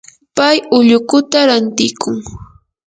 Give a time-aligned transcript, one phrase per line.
[0.35, 2.15] pay ullukuta rantiykun.